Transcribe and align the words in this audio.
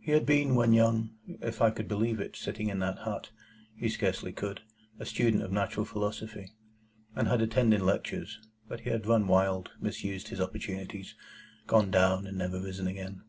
He 0.00 0.10
had 0.10 0.26
been, 0.26 0.56
when 0.56 0.72
young 0.72 1.10
(if 1.28 1.62
I 1.62 1.70
could 1.70 1.86
believe 1.86 2.18
it, 2.18 2.34
sitting 2.34 2.68
in 2.68 2.80
that 2.80 2.98
hut,—he 2.98 3.88
scarcely 3.88 4.32
could), 4.32 4.62
a 4.98 5.06
student 5.06 5.44
of 5.44 5.52
natural 5.52 5.86
philosophy, 5.86 6.50
and 7.14 7.28
had 7.28 7.40
attended 7.40 7.80
lectures; 7.80 8.40
but 8.66 8.80
he 8.80 8.90
had 8.90 9.06
run 9.06 9.28
wild, 9.28 9.70
misused 9.80 10.26
his 10.26 10.40
opportunities, 10.40 11.14
gone 11.68 11.88
down, 11.92 12.26
and 12.26 12.36
never 12.36 12.60
risen 12.60 12.88
again. 12.88 13.22